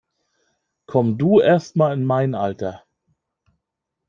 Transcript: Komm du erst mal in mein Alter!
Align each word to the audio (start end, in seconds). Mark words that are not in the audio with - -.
Komm 0.87 1.19
du 1.19 1.39
erst 1.41 1.75
mal 1.75 1.93
in 1.93 2.05
mein 2.05 2.33
Alter! 2.33 2.83